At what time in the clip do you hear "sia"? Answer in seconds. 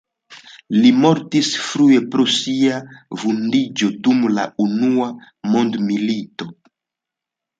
2.37-2.79